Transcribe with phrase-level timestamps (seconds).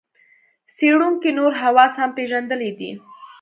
[0.75, 2.91] څېړونکو نور حواس هم پېژندلي دي.